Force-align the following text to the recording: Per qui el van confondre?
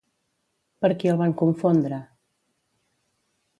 Per 0.85 0.89
qui 1.03 1.11
el 1.13 1.19
van 1.19 1.35
confondre? 1.43 2.01